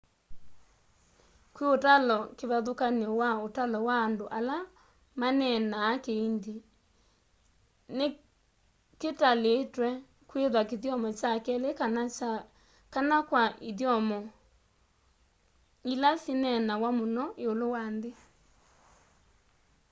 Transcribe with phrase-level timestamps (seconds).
[1.53, 4.57] kwi utalo kivathũkany'o wa ũtalo wa andũ ala
[5.19, 6.55] maneneenaa kihindi
[7.97, 8.07] ni
[8.99, 9.89] kitalitwe
[10.29, 12.31] kwitha kithyomo kya keli kana kya
[12.93, 14.19] kana kwa ithyomo
[15.91, 18.11] ila syineenawa mũno iũlu wa nthi